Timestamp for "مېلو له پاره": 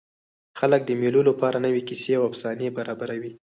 1.01-1.59